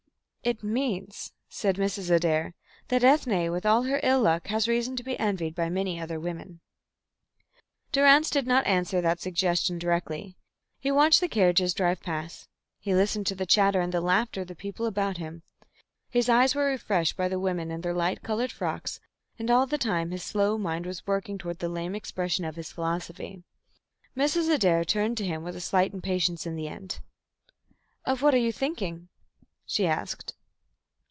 "It 0.43 0.63
means," 0.63 1.33
said 1.49 1.75
Mrs. 1.75 2.09
Adair, 2.09 2.55
"that 2.87 3.03
Ethne 3.03 3.51
with 3.51 3.63
all 3.63 3.83
her 3.83 3.99
ill 4.01 4.21
luck 4.21 4.47
has 4.47 4.67
reason 4.67 4.95
to 4.95 5.03
be 5.03 5.17
envied 5.19 5.53
by 5.53 5.69
many 5.69 5.99
other 5.99 6.19
women." 6.19 6.61
Durrance 7.91 8.31
did 8.31 8.47
not 8.47 8.65
answer 8.65 9.01
that 9.01 9.19
suggestion 9.19 9.77
directly. 9.77 10.35
He 10.79 10.89
watched 10.89 11.21
the 11.21 11.27
carriages 11.29 11.75
drive 11.75 12.01
past, 12.01 12.49
he 12.79 12.95
listened 12.95 13.27
to 13.27 13.35
the 13.35 13.45
chatter 13.45 13.81
and 13.81 13.93
the 13.93 14.01
laughter 14.01 14.41
of 14.41 14.47
the 14.47 14.55
people 14.55 14.87
about 14.87 15.17
him, 15.17 15.43
his 16.09 16.27
eyes 16.27 16.55
were 16.55 16.65
refreshed 16.65 17.15
by 17.15 17.27
the 17.27 17.39
women 17.39 17.69
in 17.69 17.81
their 17.81 17.93
light 17.93 18.23
coloured 18.23 18.51
frocks; 18.51 18.99
and 19.37 19.51
all 19.51 19.67
the 19.67 19.77
time 19.77 20.09
his 20.09 20.23
slow 20.23 20.57
mind 20.57 20.87
was 20.87 21.05
working 21.05 21.37
toward 21.37 21.59
the 21.59 21.69
lame 21.69 21.93
expression 21.93 22.45
of 22.45 22.55
his 22.55 22.71
philosophy. 22.71 23.43
Mrs. 24.17 24.51
Adair 24.51 24.83
turned 24.85 25.17
to 25.17 25.23
him 25.25 25.43
with 25.43 25.55
a 25.55 25.61
slight 25.61 25.93
impatience 25.93 26.47
in 26.47 26.55
the 26.55 26.67
end. 26.67 26.99
"Of 28.05 28.23
what 28.23 28.33
are 28.33 28.37
you 28.37 28.51
thinking?" 28.51 29.07
she 29.63 29.87
asked. 29.87 30.35